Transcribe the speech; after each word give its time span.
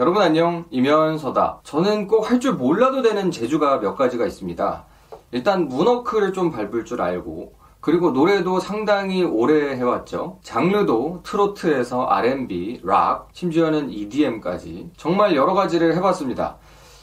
여러분 0.00 0.22
안녕. 0.22 0.64
이면서다. 0.70 1.60
저는 1.62 2.06
꼭 2.06 2.30
할 2.30 2.40
줄 2.40 2.54
몰라도 2.54 3.02
되는 3.02 3.30
재주가 3.30 3.80
몇 3.80 3.96
가지가 3.96 4.24
있습니다. 4.26 4.84
일단 5.32 5.68
문어크를 5.68 6.32
좀 6.32 6.50
밟을 6.50 6.86
줄 6.86 7.02
알고 7.02 7.52
그리고 7.80 8.10
노래도 8.10 8.60
상당히 8.60 9.22
오래 9.22 9.76
해왔죠. 9.76 10.38
장르도 10.42 11.20
트로트에서 11.22 12.06
R&B, 12.06 12.80
락, 12.82 13.28
심지어는 13.32 13.90
EDM까지 13.90 14.90
정말 14.96 15.36
여러 15.36 15.52
가지를 15.52 15.94
해봤습니다. 15.96 16.56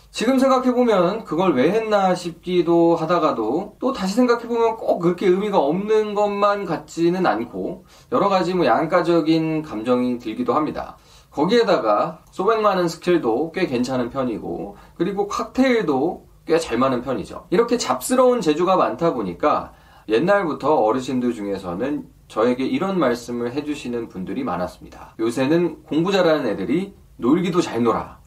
지금 0.10 0.40
생각해보면 0.40 1.24
그걸 1.26 1.54
왜 1.54 1.70
했나 1.70 2.16
싶기도 2.16 2.96
하다가도 2.96 3.76
또 3.80 3.94
다시 3.94 4.16
생각해보면 4.16 4.78
꼭 4.78 4.98
그렇게 5.00 5.28
의미가 5.28 5.60
없는 5.60 6.16
것만 6.16 6.66
같지는 6.66 7.28
않고 7.28 7.86
여러 8.12 8.28
가지 8.28 8.56
뭐 8.56 8.66
양가적인 8.66 9.62
감정이 9.62 10.18
들기도 10.18 10.56
합니다. 10.56 10.98
거기에다가 11.32 12.20
소백 12.32 12.62
많은 12.62 12.88
스킬도 12.88 13.52
꽤 13.54 13.68
괜찮은 13.68 14.10
편이고 14.10 14.78
그리고 14.96 15.28
칵테일도 15.28 16.28
꽤 16.48 16.58
잘 16.60 16.78
맞는 16.78 17.02
편이죠. 17.02 17.48
이렇게 17.50 17.78
잡스러운 17.78 18.40
재주가 18.40 18.78
많다 18.78 19.14
보니까 19.14 19.74
옛날부터 20.08 20.76
어르신들 20.76 21.34
중에서는 21.34 22.08
저에게 22.30 22.66
이런 22.66 22.98
말씀을 23.00 23.52
해주시는 23.52 24.08
분들이 24.08 24.46
많았습니다. 24.46 25.16
요새는 25.20 25.84
공부 25.84 26.12
잘하는 26.12 26.48
애들이 26.48 26.94
놀기도 27.18 27.60
잘 27.62 27.84
놀아. 27.84 28.20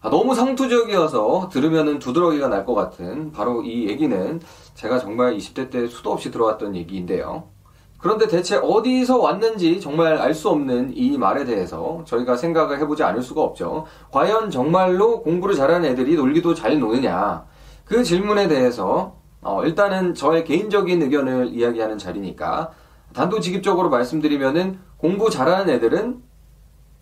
아, 0.00 0.10
너무 0.10 0.34
상투적이어서 0.34 1.50
들으면 1.52 1.98
두드러기가 1.98 2.48
날 2.48 2.64
것 2.64 2.74
같은 2.74 3.32
바로 3.32 3.62
이 3.62 3.88
얘기는 3.88 4.40
제가 4.74 4.98
정말 4.98 5.36
20대 5.36 5.70
때 5.70 5.86
수도 5.88 6.12
없이 6.12 6.30
들어왔던 6.30 6.74
얘기인데요. 6.76 7.50
그런데 7.98 8.28
대체 8.28 8.56
어디서 8.56 9.18
왔는지 9.18 9.80
정말 9.80 10.18
알 10.18 10.34
수 10.34 10.48
없는 10.50 10.92
이 10.96 11.18
말에 11.18 11.44
대해서 11.44 12.02
저희가 12.04 12.36
생각을 12.36 12.78
해보지 12.78 13.02
않을 13.02 13.22
수가 13.22 13.42
없죠. 13.42 13.86
과연 14.12 14.50
정말로 14.50 15.20
공부를 15.22 15.56
잘하는 15.56 15.90
애들이 15.90 16.14
놀기도 16.14 16.54
잘 16.54 16.78
노느냐? 16.78 17.44
그 17.84 18.04
질문에 18.04 18.46
대해서 18.46 19.16
어, 19.40 19.64
일단은 19.64 20.14
저의 20.14 20.44
개인적인 20.44 21.02
의견을 21.02 21.48
이야기하는 21.52 21.98
자리니까 21.98 22.70
단도직입적으로 23.14 23.88
말씀드리면은 23.90 24.78
공부 24.96 25.30
잘하는 25.30 25.72
애들은 25.74 26.22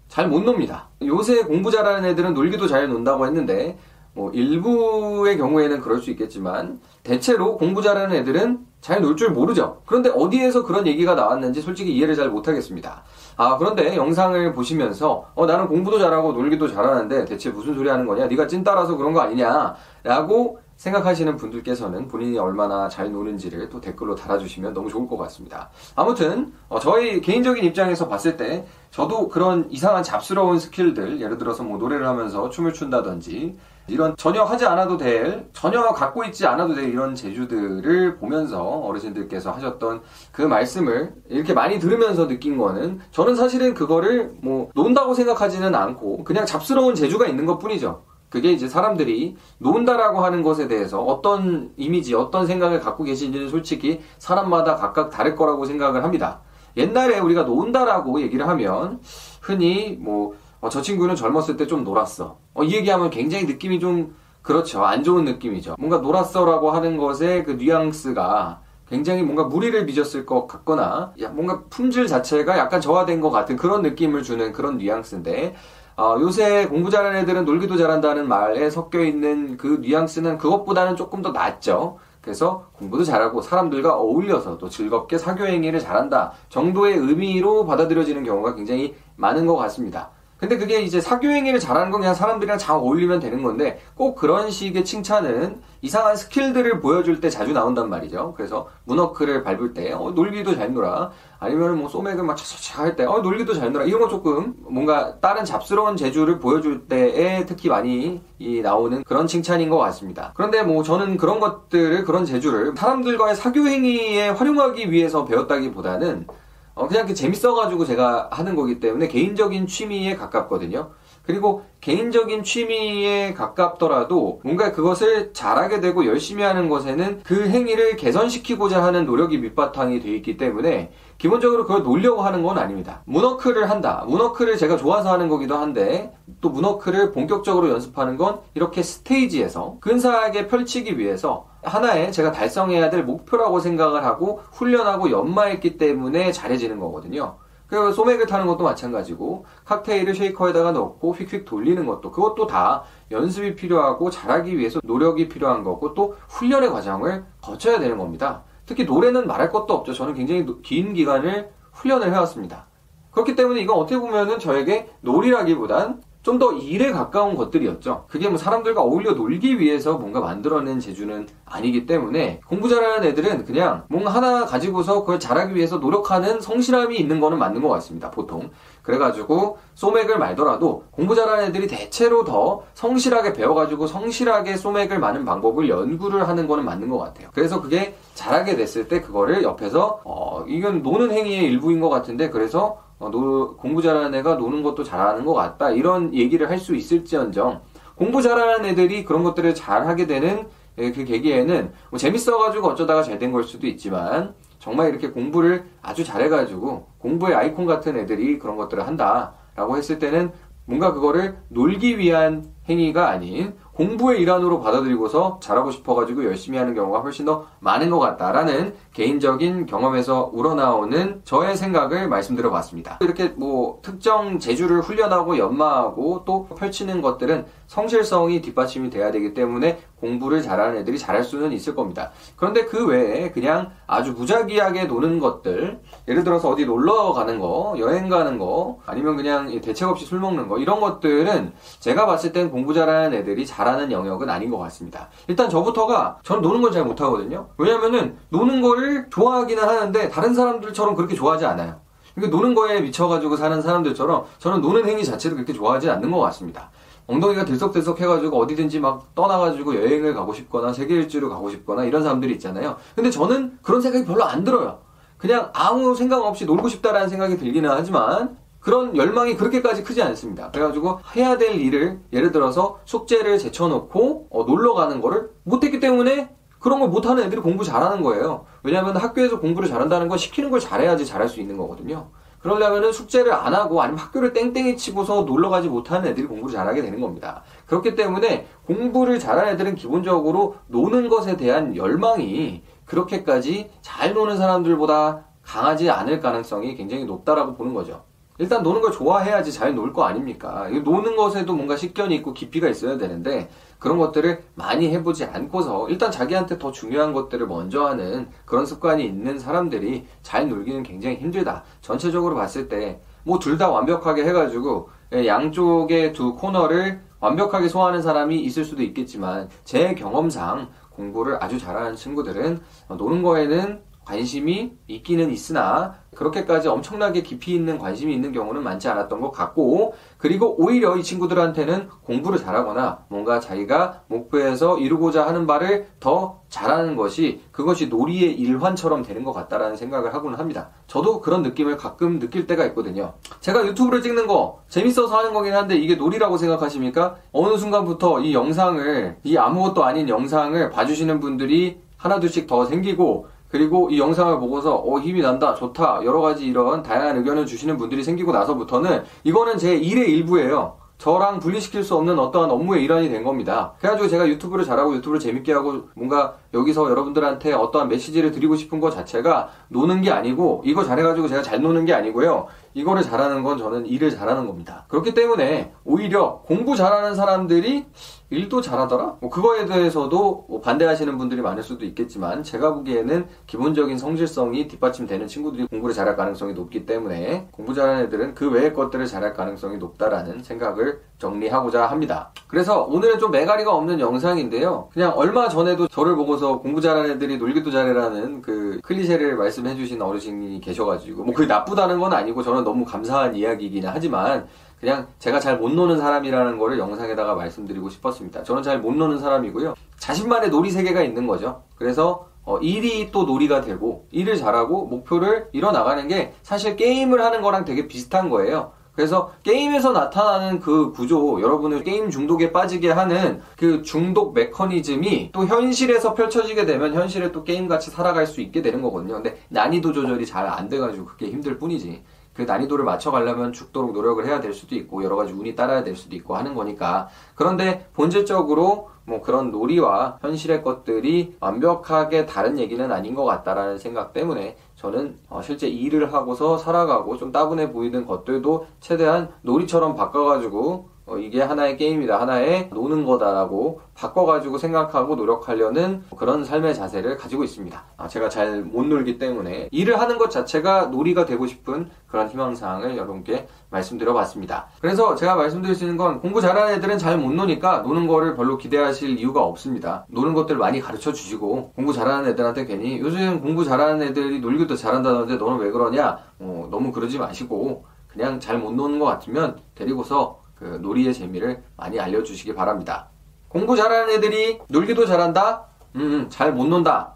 잘 0.09 0.29
못 0.29 0.45
놉니다. 0.45 0.89
요새 1.03 1.43
공부 1.43 1.71
잘하는 1.71 2.09
애들은 2.11 2.33
놀기도 2.33 2.69
잘 2.69 2.89
논다고 2.89 3.27
했는데 3.27 3.77
뭐 4.17 4.31
일부의 4.33 5.37
경우에는 5.37 5.81
그럴 5.83 5.99
수 6.01 6.11
있겠지만 6.11 6.81
대체로 7.05 7.59
공부 7.59 7.83
잘하는 7.83 8.17
애들은 8.17 8.61
잘 8.81 9.03
놀 9.03 9.15
줄 9.17 9.31
모르죠. 9.31 9.83
그런데 9.85 10.11
어디에서 10.11 10.65
그런 10.65 10.87
얘기가 10.87 11.15
나왔는지 11.15 11.61
솔직히 11.61 11.93
이해를 11.97 12.15
잘 12.15 12.31
못하겠습니다. 12.31 13.03
아 13.37 13.59
그런데 13.59 13.95
영상을 13.97 14.53
보시면서 14.55 15.27
어 15.35 15.45
나는 15.45 15.69
공부도 15.69 15.99
잘하고 15.99 16.33
놀기도 16.33 16.69
잘하는데 16.69 17.25
대체 17.27 17.51
무슨 17.51 17.75
소리 17.75 17.89
하는 17.91 18.07
거냐? 18.07 18.27
네가 18.27 18.47
찐 18.47 18.65
따라서 18.65 18.97
그런 18.97 19.13
거 19.13 19.21
아니냐?라고 19.21 20.61
생각하시는 20.77 21.37
분들께서는 21.37 22.07
본인이 22.07 22.39
얼마나 22.39 22.89
잘 22.89 23.11
노는지를 23.11 23.69
또 23.71 23.81
댓글로 23.81 24.15
달아주시면 24.15 24.73
너무 24.75 24.89
좋을 24.91 25.09
것 25.09 25.17
같습니다. 25.17 25.71
아무튼 25.95 26.53
어, 26.69 26.79
저희 26.79 27.21
개인적인 27.21 27.65
입장에서 27.65 28.09
봤을 28.09 28.37
때 28.37 28.67
저도 28.97 29.29
그런 29.29 29.67
이상한 29.71 30.03
잡스러운 30.03 30.59
스킬들 30.59 31.21
예를 31.21 31.37
들어서 31.37 31.63
뭐 31.63 31.77
노래를 31.77 32.09
하면서 32.09 32.49
춤을 32.49 32.73
춘다든지 32.73 33.55
이런 33.89 34.17
전혀 34.17 34.43
하지 34.43 34.65
않아도 34.65 34.97
될 34.97 35.51
전혀 35.53 35.83
갖고 35.93 36.25
있지 36.25 36.47
않아도 36.47 36.75
될 36.75 36.89
이런 36.89 37.15
재주들을 37.15 38.17
보면서 38.17 38.63
어르신들께서 38.63 39.53
하셨던 39.53 40.01
그 40.33 40.41
말씀을 40.41 41.13
이렇게 41.29 41.53
많이 41.53 41.79
들으면서 41.79 42.27
느낀 42.27 42.57
거는 42.57 43.01
저는 43.11 43.37
사실은 43.37 43.75
그거를 43.75 44.33
뭐 44.41 44.71
논다고 44.75 45.13
생각하지는 45.13 45.75
않고 45.75 46.25
그냥 46.25 46.47
잡스러운 46.47 46.95
재주가 46.95 47.27
있는 47.27 47.45
것 47.45 47.59
뿐이죠. 47.59 48.03
그게 48.31 48.51
이제 48.51 48.67
사람들이 48.67 49.37
논다라고 49.59 50.21
하는 50.25 50.43
것에 50.43 50.69
대해서 50.69 51.03
어떤 51.03 51.71
이미지, 51.77 52.15
어떤 52.15 52.47
생각을 52.47 52.81
갖고 52.81 53.05
계신지는 53.05 53.51
솔직히 53.51 54.01
사람마다 54.17 54.77
각각 54.77 55.11
다를 55.11 55.37
거라고 55.37 55.67
생각을 55.67 56.03
합니다. 56.03 56.41
옛날에 56.77 57.19
우리가 57.19 57.43
논다라고 57.45 58.21
얘기를 58.21 58.47
하면 58.49 59.01
흔히 59.41 59.97
뭐, 60.01 60.35
어, 60.61 60.69
저 60.69 60.83
친구는 60.83 61.15
젊었을 61.17 61.57
때 61.57 61.67
좀 61.67 61.85
놀았어. 61.85 62.39
어, 62.55 62.63
이 62.65 62.75
얘기하면 62.75 63.11
굉장히 63.11 63.45
느낌이 63.45 63.81
좀 63.81 64.15
그렇죠. 64.43 64.85
안 64.85 65.03
좋은 65.03 65.25
느낌이죠. 65.25 65.75
뭔가 65.79 65.99
놀았어라고 65.99 66.71
하는 66.71 66.97
것의 66.97 67.45
그 67.45 67.53
뉘앙스가 67.53 68.61
굉장히 68.89 69.23
뭔가 69.25 69.43
무리를 69.45 69.85
빚었을 69.87 70.25
것 70.25 70.47
같거나 70.47 71.13
뭔가 71.33 71.65
품질 71.69 72.07
자체가 72.07 72.57
약간 72.57 72.81
저하된 72.81 73.21
것 73.21 73.31
같은 73.31 73.57
그런 73.57 73.83
느낌을 73.83 74.23
주는 74.23 74.53
그런 74.53 74.79
뉘앙스인데 74.79 75.57
어, 75.97 76.17
요새 76.21 76.67
공부 76.67 76.91
잘하는 76.91 77.21
애들은 77.21 77.45
놀기도 77.47 77.77
잘한다는 77.77 78.29
말에 78.29 78.71
섞여 78.71 79.01
있는 79.03 79.57
그 79.57 79.79
뉘앙스는 79.81 80.39
그것보다는 80.39 80.95
조금 80.95 81.23
더 81.23 81.33
낫죠. 81.33 81.99
그래서 82.27 82.67
공부도 82.73 83.05
잘하고 83.05 83.41
사람들과 83.41 83.95
어울려서 83.95 84.59
또 84.59 84.69
즐겁게 84.69 85.17
사교 85.17 85.47
행위를 85.47 85.79
잘한다 85.79 86.33
정도의 86.49 86.97
의미로 86.97 87.65
받아들여지는 87.65 88.25
경우가 88.25 88.57
굉장히 88.57 88.97
많은 89.15 89.47
것 89.47 89.55
같습니다. 89.55 90.11
근데 90.39 90.59
그게 90.59 90.83
이제 90.83 91.01
사교행위를 91.01 91.59
잘하는 91.61 91.91
건 91.91 92.01
그냥 92.01 92.15
사람들이랑 92.15 92.59
잘 92.59 92.77
어울리면 92.77 93.21
되는 93.21 93.43
건데 93.43 93.81
꼭 93.95 94.17
그런 94.17 94.51
식의 94.51 94.85
칭찬은 94.85 95.63
이상한 95.81 96.15
스킬들을 96.17 96.81
보여줄 96.81 97.21
때 97.21 97.31
자주 97.31 97.53
나온단 97.53 97.89
말이죠. 97.89 98.35
그래서 98.37 98.69
문어크를 98.85 99.43
밟을 99.45 99.73
때 99.73 99.93
어, 99.93 100.11
놀기도 100.15 100.55
잘 100.55 100.73
놀아. 100.75 101.11
아니면 101.39 101.79
뭐 101.79 101.89
소맥을 101.89 102.23
막 102.25 102.37
차차차 102.37 102.83
할 102.83 102.97
때 102.97 103.05
어, 103.05 103.21
놀기도 103.21 103.55
잘 103.55 103.73
놀아. 103.73 103.85
이런 103.85 104.01
건 104.01 104.11
조금 104.11 104.55
뭔가 104.61 105.19
다른 105.21 105.45
잡스러운 105.45 105.97
재주를 105.97 106.39
보여줄 106.39 106.87
때에 106.87 107.47
특히 107.47 107.69
많이 107.71 108.21
나오는 108.63 109.05
그런 109.05 109.27
칭찬인 109.27 109.71
것 109.71 109.79
같습니다. 109.79 110.33
그런데 110.35 110.63
뭐 110.63 110.83
저는 110.83 111.17
그런 111.17 111.41
것들을 111.41 112.05
그런 112.05 112.27
재주를 112.27 112.75
사람들과의 112.77 113.37
사교행위에 113.37 114.29
활용하기 114.31 114.91
위해서 114.91 115.25
배웠다기보다는 115.25 116.27
어, 116.77 116.87
그냥 116.87 117.13
재밌어가지고 117.13 117.87
제가 117.87 118.29
하는 118.31 118.55
거기 118.55 118.79
때문에 118.81 119.09
개인적인 119.09 119.67
취미에 119.67 120.15
가깝거든요. 120.15 120.93
그리고 121.27 121.63
개인적인 121.81 122.45
취미에 122.45 123.35
가깝더라도 123.35 124.41
뭔가 124.45 124.73
그것을 124.73 125.33
잘하게 125.33 125.81
되고 125.81 126.07
열심히 126.07 126.43
하는 126.43 126.69
것에는 126.69 127.21
그 127.25 127.49
행위를 127.49 127.97
개선시키고자 127.97 128.83
하는 128.83 129.07
노력이 129.07 129.39
밑바탕이 129.39 130.01
되어 130.01 130.15
있기 130.15 130.37
때문에 130.37 130.93
기본적으로 131.19 131.65
그걸 131.65 131.83
놀려고 131.83 132.23
하는 132.23 132.43
건 132.43 132.59
아닙니다. 132.59 133.03
문어크를 133.07 133.71
한다. 133.71 134.05
문어크를 134.07 134.57
제가 134.57 134.77
좋아서 134.77 135.13
하는 135.13 135.29
거기도 135.29 135.57
한데 135.57 136.13
또 136.41 136.51
문어크를 136.51 137.13
본격적으로 137.13 137.71
연습하는 137.71 138.17
건 138.17 138.41
이렇게 138.55 138.83
스테이지에서 138.83 139.79
근사하게 139.81 140.47
펼치기 140.47 140.99
위해서 140.99 141.47
하나의 141.63 142.13
제가 142.13 142.33
달성해야 142.33 142.91
될 142.91 143.03
목표라고 143.03 143.61
생각을 143.61 144.05
하고 144.05 144.43
훈련하고 144.53 145.11
연마했기 145.11 145.79
때문에 145.79 146.33
잘해지는 146.33 146.79
거거든요. 146.79 147.39
그 147.67 147.93
소맥을 147.93 148.27
타는 148.27 148.47
것도 148.47 148.63
마찬가지고 148.63 149.45
칵테일을 149.65 150.15
쉐이커에다가 150.15 150.73
넣고 150.73 151.15
휙휙 151.15 151.45
돌리는 151.45 151.85
것도 151.85 152.13
그것도 152.13 152.47
다 152.47 152.85
연습이 153.11 153.57
필요하고 153.57 154.11
잘하기 154.11 154.57
위해서 154.57 154.81
노력이 154.85 155.29
필요한 155.29 155.65
거고 155.65 155.95
또 155.95 156.17
훈련의 156.29 156.71
과정을 156.71 157.25
거쳐야 157.43 157.79
되는 157.79 157.99
겁니다. 157.99 158.45
특히 158.67 158.85
노래는 158.85 159.27
말할 159.27 159.51
것도 159.51 159.75
없죠. 159.75 159.93
저는 159.93 160.15
굉장히 160.15 160.47
긴 160.63 160.95
기간을 160.95 161.51
훈련을 161.73 162.13
해왔습니다. 162.13 162.67
그렇기 163.11 163.35
때문에 163.35 163.61
이건 163.61 163.79
어떻게 163.79 163.99
보면은 163.99 164.39
저에게 164.39 164.91
놀이라기보단 165.01 166.03
좀 166.27 166.37
더 166.39 166.53
일에 166.53 166.91
가까운 166.93 167.35
것들이었죠. 167.37 168.05
그게 168.09 168.29
뭐 168.29 168.37
사람들과 168.37 168.83
어울려 168.83 169.13
놀기 169.13 169.59
위해서 169.59 169.95
뭔가 169.95 170.21
만들어낸 170.21 170.81
재주는 170.81 171.27
아니기 171.45 171.87
때문에 171.87 172.41
공부 172.47 172.69
잘하는 172.69 173.09
애들은 173.09 173.45
그냥 173.45 173.85
뭔가 173.89 174.11
하나 174.11 174.45
가지고서 174.45 175.01
그걸 175.01 175.21
잘하기 175.21 175.55
위해서 175.55 175.79
노력하는 175.79 176.41
성실함이 176.41 176.97
있는 176.97 177.21
거는 177.21 177.39
맞는 177.39 177.63
것 177.63 177.69
같습니다. 177.69 178.11
보통. 178.11 178.51
그래가지고 178.83 179.59
소맥을 179.75 180.19
말더라도 180.19 180.85
공부 180.91 181.15
잘하는 181.15 181.47
애들이 181.47 181.69
대체로 181.69 182.25
더 182.25 182.65
성실하게 182.75 183.33
배워가지고 183.33 183.87
성실하게 183.87 184.57
소맥을 184.57 184.99
많은 184.99 185.25
방법을 185.25 185.69
연구를 185.69 186.29
하는 186.29 186.47
거는 186.49 186.65
맞는 186.65 186.89
것 186.89 186.99
같아요. 186.99 187.29
그래서 187.35 187.61
그게 187.63 187.95
잘하게 188.15 188.57
됐을 188.57 188.89
때 188.89 189.01
그거를 189.01 189.43
옆에서 189.43 190.01
어 190.05 190.45
이건 190.49 190.83
노는 190.83 191.13
행위의 191.13 191.45
일부인 191.45 191.81
것 191.81 191.89
같은데 191.89 192.31
그래서 192.31 192.86
어, 192.99 193.11
노, 193.11 193.57
공부 193.57 193.83
잘하는 193.83 194.15
애가 194.19 194.35
노는 194.37 194.63
것도 194.63 194.83
잘하는 194.85 195.25
것 195.25 195.35
같다. 195.35 195.71
이런 195.71 196.15
얘기를 196.15 196.49
할 196.51 196.59
수 196.59 196.75
있을지언정 196.75 197.61
공부 197.95 198.23
잘하는 198.23 198.65
애들이 198.67 199.05
그런 199.05 199.23
것들을 199.23 199.55
잘하게 199.55 200.07
되는 200.07 200.47
예, 200.79 200.93
그 200.93 201.05
계기에는 201.05 201.73
뭐 201.91 201.99
재밌어가지고 201.99 202.69
어쩌다가 202.69 203.03
잘 203.03 203.19
된 203.19 203.33
걸 203.33 203.45
수도 203.45 203.67
있지만 203.67 204.35
정말 204.59 204.91
이렇게 204.91 205.11
공부를 205.11 205.65
아주 205.83 206.05
잘해가지고 206.05 206.87
공부의 206.99 207.35
아이콘 207.35 207.67
같은 207.67 207.97
애들이 207.97 208.39
그런 208.39 208.57
것들을 208.57 208.87
한다라고 208.87 209.77
했을 209.77 209.99
때는 209.99 210.33
뭔가 210.67 210.93
그거를 210.93 211.39
놀기 211.49 211.99
위한 211.99 212.45
행위가 212.69 213.09
아닌 213.09 213.55
공부의 213.77 214.23
일환으로 214.23 214.61
받아들이고서 214.61 215.39
잘하고 215.43 215.71
싶어가지고 215.71 216.25
열심히 216.25 216.57
하는 216.57 216.75
경우가 216.75 217.01
훨씬 217.01 217.27
더 217.27 217.47
많은 217.61 217.91
것 217.91 217.99
같다라는 217.99 218.75
개인적인 218.95 219.67
경험에서 219.67 220.31
우러나오는 220.33 221.21
저의 221.25 221.57
생각을 221.57 222.09
말씀드려 222.09 222.51
봤습니다. 222.51 222.99
이렇게 223.03 223.29
뭐 223.37 223.81
특정 223.83 224.39
재주를 224.39 224.81
훈련하고 224.81 225.37
연마하고 225.37 226.25
또 226.25 226.47
펼치는 226.47 227.03
것들은 227.03 227.45
성실성이 227.67 228.41
뒷받침이 228.41 228.91
돼야 228.91 229.11
되기 229.11 229.35
때문에 229.35 229.79
공부를 230.01 230.43
잘하는 230.43 230.79
애들이 230.79 230.99
잘할 230.99 231.25
수는 231.25 231.53
있을 231.53 231.75
겁니다. 231.75 232.13
그런데 232.37 232.65
그 232.65 232.87
외에 232.87 233.31
그냥 233.31 233.71
아주 233.87 234.13
무작위하게 234.13 234.85
노는 234.85 235.19
것들, 235.19 235.81
예를 236.07 236.23
들어서 236.23 236.51
어디 236.51 236.65
놀러 236.65 237.13
가는 237.13 237.39
거, 237.39 237.75
여행 237.79 238.09
가는 238.09 238.39
거, 238.39 238.79
아니면 238.87 239.17
그냥 239.17 239.61
대책 239.61 239.89
없이 239.89 240.05
술 240.05 240.21
먹는 240.21 240.49
거, 240.49 240.59
이런 240.59 240.81
것들은 240.81 241.53
제가 241.81 242.07
봤을 242.07 242.33
땐 242.33 242.51
공부 242.51 242.73
잘하는 242.73 243.15
애들이 243.15 243.45
잘 243.47 243.66
하는 243.67 243.91
영역은 243.93 244.29
아닌 244.31 244.51
것 244.51 244.59
같습니다. 244.59 245.09
일단 245.29 245.49
저부터가 245.51 246.19
저는 246.23 246.43
노는 246.43 246.63
걸잘 246.63 246.85
못하거든요. 246.85 247.49
왜냐면은 247.59 248.17
노는 248.31 248.61
거를 248.61 249.09
좋아하기는 249.11 249.63
하는데 249.63 250.09
다른 250.09 250.35
사람들처럼 250.35 250.95
그렇게 250.95 251.15
좋아하지 251.15 251.45
않아요. 251.47 251.81
그러니까 252.15 252.37
노는 252.37 252.55
거에 252.55 252.81
미쳐가지고 252.81 253.37
사는 253.37 253.61
사람들처럼 253.61 254.25
저는 254.39 254.63
노는 254.63 254.87
행위 254.87 255.05
자체를 255.05 255.37
그렇게 255.37 255.53
좋아하지 255.53 255.91
않는 255.91 256.11
것 256.11 256.19
같습니다. 256.21 256.71
엉덩이가 257.07 257.45
들썩들썩 257.45 258.01
해가지고 258.01 258.39
어디든지 258.41 258.81
막 258.81 259.15
떠나가지고 259.15 259.77
여행을 259.77 260.15
가고 260.15 260.33
싶거나 260.33 260.73
세계 260.73 260.95
일주를 260.97 261.29
가고 261.29 261.51
싶거나 261.51 261.85
이런 261.85 262.03
사람들이 262.03 262.33
있잖아요. 262.35 262.77
근데 262.95 263.11
저는 263.11 263.59
그런 263.63 263.81
생각이 263.81 264.05
별로 264.05 264.25
안 264.25 264.43
들어요. 264.43 264.79
그냥 265.17 265.51
아무 265.55 265.95
생각 265.95 266.25
없이 266.25 266.45
놀고 266.45 266.69
싶다라는 266.69 267.09
생각이 267.09 267.37
들기는 267.39 267.71
하지만 267.71 268.37
그런 268.67 268.97
열망이 268.97 269.37
그렇게까지 269.37 269.85
크지 269.85 270.03
않습니다. 270.03 270.51
그래가지고 270.51 270.99
해야 271.15 271.39
될 271.39 271.55
일을 271.55 272.01
예를 272.13 272.33
들어서 272.33 272.81
숙제를 272.85 273.39
제쳐놓고 273.39 274.27
어, 274.29 274.43
놀러 274.43 274.75
가는 274.75 275.01
거를 275.01 275.31
못했기 275.45 275.79
때문에 275.79 276.35
그런 276.59 276.81
걸 276.81 276.89
못하는 276.89 277.23
애들이 277.23 277.41
공부 277.41 277.63
잘하는 277.63 278.03
거예요. 278.03 278.45
왜냐하면 278.65 278.97
학교에서 278.97 279.39
공부를 279.39 279.69
잘한다는 279.69 280.09
건 280.09 280.19
시키는 280.19 280.51
걸 280.51 280.59
잘해야지 280.59 281.07
잘할 281.07 281.29
수 281.29 281.41
있는 281.41 281.57
거거든요. 281.57 282.09
그러려면은 282.41 282.91
숙제를 282.91 283.33
안 283.33 283.55
하고 283.55 283.81
아니면 283.83 284.01
학교를 284.01 284.33
땡땡이 284.33 284.77
치고서 284.77 285.23
놀러 285.23 285.49
가지 285.49 285.69
못하는 285.69 286.11
애들이 286.11 286.27
공부를 286.27 286.53
잘하게 286.53 286.83
되는 286.83 287.01
겁니다. 287.01 287.45
그렇기 287.67 287.95
때문에 287.95 288.49
공부를 288.67 289.21
잘하는 289.21 289.53
애들은 289.53 289.77
기본적으로 289.77 290.57
노는 290.67 291.09
것에 291.09 291.37
대한 291.37 291.77
열망이 291.77 292.65
그렇게까지 292.85 293.71
잘 293.81 294.13
노는 294.13 294.37
사람들보다 294.37 295.25
강하지 295.45 295.89
않을 295.89 296.19
가능성이 296.19 296.75
굉장히 296.75 297.05
높다라고 297.05 297.55
보는 297.55 297.73
거죠. 297.73 298.03
일단 298.39 298.63
노는 298.63 298.81
걸 298.83 298.93
좋아해야지 298.93 299.53
잘 299.53 299.75
놀 299.75 299.93
거 299.93 300.05
아닙니까? 300.05 300.69
노는 300.69 301.17
것에도 301.17 301.55
뭔가 301.55 301.77
식견이 301.77 302.15
있고 302.17 302.33
깊이가 302.35 302.69
있어야 302.69 302.99
되는데 302.99 303.49
그런 303.79 303.99
것들을 303.99 304.43
많이 304.55 304.91
해보지 304.91 305.25
않고서 305.25 305.89
일단 305.89 306.11
자기한테 306.11 306.59
더 306.59 306.71
중요한 306.73 307.13
것들을 307.13 307.47
먼저 307.47 307.87
하는 307.87 308.29
그런 308.45 308.67
습관이 308.67 309.05
있는 309.05 309.39
사람들이 309.39 310.07
잘 310.23 310.49
놀기는 310.49 310.83
굉장히 310.83 311.17
힘들다. 311.17 311.63
전체적으로 311.81 312.35
봤을 312.35 312.69
때 312.69 313.01
뭐 313.25 313.39
둘 313.41 313.59
다 313.59 313.69
완벽하게 313.71 314.25
해가지고 314.25 314.89
양쪽의 315.13 316.13
두 316.13 316.35
코너를 316.37 317.01
완벽하게 317.21 317.69
소화하는 317.69 318.01
사람이 318.03 318.39
있을 318.41 318.65
수도 318.65 318.83
있겠지만 318.83 319.49
제 319.65 319.95
경험상 319.95 320.69
공부를 320.91 321.43
아주 321.43 321.59
잘하는 321.59 321.97
친구들은 321.97 322.61
노는 322.89 323.23
거에는 323.23 323.83
관심이 324.05 324.73
있기는 324.87 325.31
있으나 325.33 325.95
그렇게까지 326.17 326.69
엄청나게 326.69 327.23
깊이 327.23 327.55
있는 327.55 327.79
관심이 327.79 328.13
있는 328.13 328.33
경우는 328.33 328.63
많지 328.63 328.89
않았던 328.89 329.21
것 329.21 329.31
같고 329.31 329.95
그리고 330.19 330.57
오히려 330.59 330.97
이 330.97 331.03
친구들한테는 331.03 331.89
공부를 332.03 332.39
잘하거나 332.39 333.05
뭔가 333.09 333.39
자기가 333.39 334.03
목표에서 334.09 334.79
이루고자 334.79 335.27
하는 335.27 335.47
바를 335.47 335.87
더 336.01 336.41
잘하는 336.49 336.97
것이 336.97 337.43
그것이 337.53 337.89
놀이의 337.89 338.35
일환처럼 338.35 339.03
되는 339.03 339.25
것 339.25 339.33
같다라는 339.33 339.77
생각을 339.77 340.15
하고는 340.15 340.39
합니다. 340.39 340.71
저도 340.87 341.21
그런 341.21 341.43
느낌을 341.43 341.77
가끔 341.77 342.19
느낄 342.19 342.47
때가 342.47 342.65
있거든요. 342.67 343.15
제가 343.41 343.67
유튜브를 343.67 344.03
찍는 344.03 344.27
거 344.27 344.63
재밌어서 344.69 345.19
하는 345.19 345.35
거긴 345.35 345.55
한데 345.55 345.77
이게 345.77 345.97
놀이라고 345.97 346.39
생각하십니까? 346.39 347.17
어느 347.33 347.57
순간부터 347.57 348.21
이 348.21 348.33
영상을 348.33 349.19
이 349.23 349.37
아무것도 349.37 349.85
아닌 349.85 350.09
영상을 350.09 350.71
봐주시는 350.71 351.21
분들이 351.21 351.81
하나둘씩 351.97 352.47
더 352.47 352.65
생기고 352.65 353.29
그리고 353.49 353.89
이 353.91 353.99
영상을 353.99 354.39
보고서 354.39 354.77
어 354.77 354.99
힘이 354.99 355.23
난다 355.23 355.55
좋다 355.55 356.01
여러 356.05 356.21
가지 356.21 356.47
이런 356.47 356.83
다양한 356.83 357.17
의견을 357.19 357.47
주시는 357.47 357.77
분들이 357.77 358.03
생기고 358.03 358.33
나서부터는 358.33 359.05
이거는 359.25 359.59
제 359.59 359.77
일의 359.77 360.11
일부예요. 360.13 360.77
저랑 360.99 361.41
분리시킬 361.41 361.85
수 361.85 361.95
없는 361.97 362.19
어떠한 362.19 362.51
업무의 362.51 362.83
일환이 362.83 363.11
된 363.11 363.23
겁니다. 363.23 363.75
그래가지고 363.81 364.09
제가 364.09 364.27
유튜브를 364.29 364.65
잘하고 364.65 364.95
유튜브를 364.95 365.21
재밌게 365.21 365.53
하고 365.53 365.89
뭔가 365.95 366.37
여기서 366.55 366.89
여러분들한테 366.91 367.53
어떠한 367.53 367.89
메시지를 367.89 368.33
드리고 368.33 368.57
싶은 368.57 368.81
것 368.81 368.93
자체가 368.93 369.51
노는 369.69 370.01
게 370.01 370.11
아니고 370.11 370.63
이거 370.65 370.85
잘해가지고 370.85 371.29
제가 371.29 371.43
잘 371.43 371.61
노는 371.61 371.85
게 371.85 371.93
아니고요. 371.93 372.47
이거를 372.77 373.03
잘하는 373.03 373.43
건 373.43 373.57
저는 373.57 373.87
일을 373.87 374.11
잘하는 374.11 374.47
겁니다. 374.47 374.85
그렇기 374.89 375.15
때문에 375.15 375.73
오히려 375.85 376.43
공부 376.45 376.77
잘하는 376.77 377.15
사람들이 377.15 377.87
일도 378.29 378.61
잘하더라? 378.61 379.17
뭐 379.21 379.31
그거에 379.31 379.65
대해서도 379.65 380.45
뭐 380.47 380.61
반대하시는 380.61 381.17
분들이 381.17 381.41
많을 381.41 381.63
수도 381.63 381.87
있겠지만 381.87 382.43
제가 382.43 382.75
보기에는 382.75 383.29
기본적인 383.47 383.97
성실성이 383.97 384.69
뒷받침되는 384.69 385.27
친구들이 385.27 385.67
공부를 385.69 385.95
잘할 385.95 386.17
가능성이 386.17 386.53
높기 386.53 386.85
때문에 386.85 387.49
공부 387.51 387.73
잘하는 387.73 388.05
애들은 388.05 388.35
그 388.35 388.51
외의 388.51 388.75
것들을 388.75 389.07
잘할 389.07 389.33
가능성이 389.33 389.79
높다라는 389.79 390.43
생각을 390.43 391.01
정리하고자 391.19 391.87
합니다. 391.87 392.31
그래서 392.47 392.83
오늘은 392.83 393.19
좀 393.19 393.31
매가리가 393.31 393.75
없는 393.75 394.01
영상인데요. 394.01 394.89
그냥 394.93 395.13
얼마 395.17 395.49
전에도 395.49 395.89
저를 395.89 396.15
보고서 396.15 396.59
공부 396.59 396.81
잘하는 396.81 397.13
애들이 397.13 397.39
놀기도 397.39 397.71
잘해라는 397.71 398.43
그 398.43 398.81
클리셰를 398.83 399.37
말씀해주신 399.37 400.01
어르신이 400.01 400.61
계셔가지고 400.61 401.25
뭐 401.25 401.35
그게 401.35 401.47
나쁘다는 401.47 401.99
건 401.99 402.13
아니고 402.13 402.43
저는 402.43 402.65
너무 402.65 402.85
감사한 402.85 403.35
이야기이긴 403.35 403.87
하지만 403.87 404.47
그냥 404.79 405.07
제가 405.19 405.41
잘 405.41 405.59
못 405.59 405.71
노는 405.73 405.99
사람이라는 405.99 406.59
거를 406.59 406.79
영상에다가 406.79 407.35
말씀드리고 407.35 407.89
싶었습니다. 407.89 408.43
저는 408.43 408.63
잘 408.63 408.81
못 408.81 408.93
노는 408.95 409.19
사람이고요. 409.19 409.75
자신만의 409.99 410.51
놀이 410.51 410.71
세계가 410.71 411.03
있는 411.03 411.27
거죠. 411.27 411.63
그래서 411.77 412.29
어, 412.45 412.59
일이 412.59 413.11
또 413.11 413.25
놀이가 413.25 413.61
되고 413.63 414.07
일을 414.13 414.37
잘하고 414.37 414.85
목표를 414.87 415.49
이뤄 415.53 415.73
나가는 415.73 416.07
게 416.07 416.33
사실 416.43 416.77
게임을 416.77 417.21
하는 417.21 417.43
거랑 417.43 417.65
되게 417.65 417.89
비슷한 417.89 418.29
거예요. 418.31 418.73
그래서 418.97 419.31
게임에서 419.43 419.93
나타나는 419.93 420.61
그 420.61 420.91
구조, 420.93 421.41
여러분을 421.41 421.85
게임 421.85 422.11
중독에 422.11 422.51
빠지게 422.51 422.91
하는 422.91 423.43
그 423.57 423.83
중독 423.83 424.33
메커니즘이 424.33 425.31
또 425.33 425.47
현실에서 425.47 426.15
펼쳐지게 426.15 426.65
되면 426.65 426.95
현실에 426.95 427.31
또 427.31 427.45
게임같이 427.45 427.91
살아갈 427.91 428.27
수 428.27 428.41
있게 428.41 428.63
되는 428.63 428.81
거거든요. 428.81 429.15
근데 429.15 429.39
난이도 429.51 429.93
조절이 429.93 430.25
잘 430.25 430.47
안 430.47 430.69
돼가지고 430.69 431.07
그게 431.07 431.27
힘들 431.27 431.59
뿐이지. 431.59 432.03
그 432.33 432.43
난이도를 432.43 432.85
맞춰가려면 432.85 433.53
죽도록 433.53 433.93
노력을 433.93 434.25
해야 434.27 434.41
될 434.41 434.53
수도 434.53 434.75
있고 434.77 435.03
여러 435.03 435.17
가지 435.17 435.33
운이 435.33 435.57
따라야 435.57 435.83
될 435.83 435.97
수도 435.97 436.15
있고 436.17 436.37
하는 436.37 436.55
거니까 436.55 437.09
그런데 437.35 437.89
본질적으로 437.95 438.91
뭐 439.05 439.23
그런 439.23 439.51
놀이와 439.51 440.19
현실의 440.21 440.63
것들이 440.63 441.37
완벽하게 441.41 442.27
다른 442.27 442.59
얘기는 442.59 442.93
아닌 442.93 443.15
것 443.15 443.25
같다라는 443.25 443.79
생각 443.79 444.13
때문에 444.13 444.57
저는 444.77 445.19
어 445.29 445.43
실제 445.43 445.69
일을 445.69 446.13
하고서 446.13 446.59
살아가고 446.59 447.17
좀 447.17 447.33
따분해 447.33 447.73
보이는 447.73 448.07
것들도 448.07 448.67
최대한 448.81 449.31
놀이처럼 449.43 449.97
바꿔가지고 449.97 450.96
어 451.09 451.17
이게 451.19 451.41
하나의 451.41 451.77
게임이다, 451.77 452.21
하나의 452.21 452.69
노는 452.73 453.05
거다라고 453.05 453.81
바꿔가지고 453.95 454.59
생각하고 454.59 455.15
노력하려는 455.15 456.03
그런 456.17 456.45
삶의 456.45 456.75
자세를 456.75 457.17
가지고 457.17 457.45
있습니다. 457.45 457.85
아, 457.97 458.09
제가 458.09 458.29
잘 458.29 458.65
못 458.65 458.85
놀기 458.87 459.17
때문에 459.19 459.69
일을 459.71 460.01
하는 460.01 460.19
것 460.19 460.31
자체가 460.33 460.87
놀이가 460.87 461.25
되고 461.25 461.47
싶은 461.47 461.89
그런 462.09 462.29
희망사항을 462.29 462.97
여러분께 462.97 463.47
말씀드려봤습니다. 463.71 464.67
그래서 464.81 465.15
제가 465.15 465.37
말씀드릴 465.37 465.77
수 465.77 465.85
있는 465.85 465.97
건 465.97 466.21
공부 466.21 466.41
잘하는 466.41 466.75
애들은 466.75 466.99
잘 466.99 467.17
못 467.19 467.33
노니까 467.33 467.79
노는 467.79 468.09
거를 468.09 468.35
별로 468.35 468.59
기대하실 468.59 469.19
이유가 469.21 469.45
없습니다. 469.45 470.07
노는 470.09 470.35
것들 470.35 470.57
많이 470.57 470.81
가르쳐 470.81 471.13
주시고 471.13 471.71
공부 471.77 471.93
잘하는 471.93 472.29
애들한테 472.31 472.67
괜히 472.67 472.99
요즘 472.99 473.41
공부 473.41 473.65
잘하는 473.65 474.03
애들이 474.03 474.41
놀기도 474.41 474.75
잘한다는데 474.75 475.37
너는 475.37 475.59
왜 475.59 475.71
그러냐? 475.71 476.19
어, 476.41 476.67
너무 476.69 476.91
그러지 476.91 477.19
마시고 477.19 477.85
그냥 478.09 478.41
잘 478.41 478.59
못 478.59 478.73
노는 478.73 478.99
것 478.99 479.05
같으면 479.05 479.59
데리고서 479.75 480.36
그 480.59 480.65
놀이의 480.83 481.15
재미를 481.15 481.63
많이 481.77 482.01
알려주시기 482.01 482.55
바랍니다. 482.55 483.09
공부 483.49 483.77
잘하는 483.77 484.15
애들이 484.15 484.59
놀기도 484.69 485.07
잘한다? 485.07 485.67
음, 485.97 486.01
음잘못 486.01 486.67
논다. 486.69 487.16